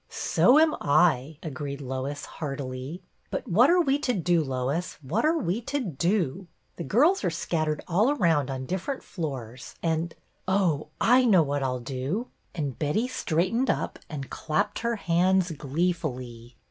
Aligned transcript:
"So 0.09 0.57
am 0.57 0.75
I," 0.81 1.37
agreed 1.43 1.79
Lois, 1.79 2.25
heartily." 2.25 3.03
But 3.29 3.47
what 3.47 3.69
are 3.69 3.81
we 3.81 3.99
to 3.99 4.15
do, 4.15 4.43
Lois, 4.43 4.97
what 5.03 5.23
are 5.23 5.37
we 5.37 5.61
to 5.69 5.79
do? 5.79 6.47
The 6.77 6.83
girls 6.83 7.23
are 7.23 7.29
scattered 7.29 7.83
all 7.87 8.09
around 8.09 8.49
on 8.49 8.65
different 8.65 9.03
floors, 9.03 9.75
and— 9.83 10.15
oh, 10.57 10.87
I 10.99 11.23
know 11.25 11.43
what 11.43 11.61
I 11.61 11.67
'll 11.67 11.81
do!" 11.81 12.29
and 12.55 12.79
Betty 12.79 13.07
straightened 13.07 13.69
up 13.69 13.99
and 14.09 14.31
clapped 14.31 14.79
her 14.79 14.95
hands 14.95 15.51
gleefully. 15.51 16.55